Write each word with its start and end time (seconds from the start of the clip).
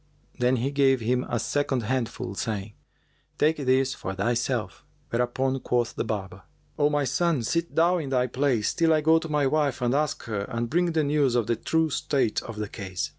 Then 0.39 0.55
he 0.55 0.71
gave 0.71 0.99
him 0.99 1.25
a 1.29 1.37
second 1.39 1.83
handful, 1.83 2.33
saying, 2.33 2.73
"Take 3.37 3.57
this 3.57 3.93
for 3.93 4.15
thyself." 4.15 4.83
Whereupon 5.11 5.59
quoth 5.59 5.93
the 5.95 6.03
barber, 6.03 6.41
"O 6.79 6.89
my 6.89 7.03
son, 7.03 7.43
sit 7.43 7.75
thou 7.75 7.99
in 7.99 8.09
thy 8.09 8.25
place, 8.25 8.73
till 8.73 8.93
I 8.93 9.01
go 9.01 9.19
to 9.19 9.29
my 9.29 9.45
wife 9.45 9.79
and 9.79 9.93
ask 9.93 10.23
her 10.23 10.45
and 10.49 10.71
bring 10.71 10.93
the 10.93 11.03
news 11.03 11.35
of 11.35 11.45
the 11.45 11.55
true 11.55 11.91
state 11.91 12.41
of 12.41 12.55
the 12.57 12.67
case." 12.67 13.09